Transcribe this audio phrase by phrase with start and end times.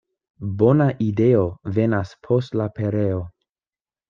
[0.61, 1.43] Bona ideo
[1.75, 3.23] venas post la pereo.